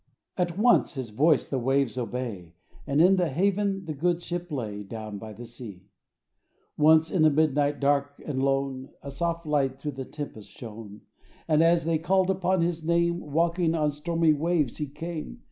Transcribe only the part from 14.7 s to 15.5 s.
He came.